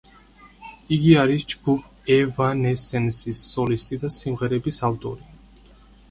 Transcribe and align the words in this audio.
იგი 0.95 1.09
არის 1.23 1.43
ჯგუფ 1.51 1.83
ევანესენსის 2.15 3.41
სოლისტი 3.49 3.99
და 4.05 4.09
სიმღერების 4.17 4.81
ავტორი. 4.89 5.69